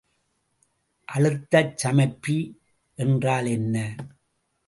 அழுத்தச் 1.07 1.75
சமைப்பி 1.83 2.37
என்றால் 2.97 3.45
என்ன? 3.45 3.75